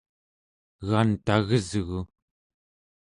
[0.81, 2.01] egan tagesgu!